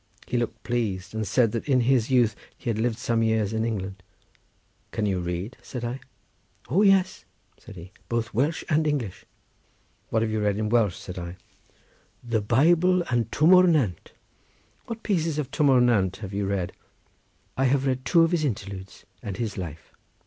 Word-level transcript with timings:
He 0.25 0.35
looked 0.35 0.63
pleased, 0.63 1.13
and 1.13 1.27
said 1.27 1.51
that 1.51 1.69
in 1.69 1.81
his 1.81 2.09
youth 2.09 2.35
he 2.57 2.71
had 2.71 2.79
lived 2.79 2.97
some 2.97 3.21
years 3.21 3.53
in 3.53 3.63
England. 3.63 4.01
"Can 4.91 5.05
you 5.05 5.19
read?" 5.19 5.57
said 5.61 5.85
I. 5.85 5.99
"O 6.69 6.81
yes," 6.81 7.23
said 7.59 7.75
he, 7.75 7.91
"both 8.09 8.33
Welsh 8.33 8.63
and 8.67 8.87
English." 8.87 9.25
"What 10.09 10.23
have 10.23 10.31
you 10.31 10.41
read 10.41 10.57
in 10.57 10.69
Welsh?" 10.69 10.95
said 10.97 11.19
I. 11.19 11.37
"The 12.23 12.41
Bible 12.41 13.03
and 13.11 13.29
Twm 13.29 13.53
O'r 13.53 13.67
Nant." 13.67 14.11
"What 14.87 15.03
pieces 15.03 15.37
of 15.37 15.51
Twm 15.51 15.69
O'r 15.69 15.79
Nant 15.81 16.15
have 16.17 16.33
you 16.33 16.47
read?" 16.47 16.73
"I 17.55 17.65
have 17.65 17.85
read 17.85 18.03
two 18.03 18.23
of 18.23 18.31
his 18.31 18.43
interludes 18.43 19.05
and 19.21 19.37
his 19.37 19.55
life." 19.55 19.91